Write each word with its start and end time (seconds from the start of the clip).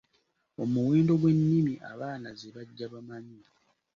Omuwendo 0.63 1.11
gw’ennimi 1.21 1.73
abaana 1.91 2.29
ze 2.39 2.49
bajja 2.55 2.85
bamanyi. 2.93 3.41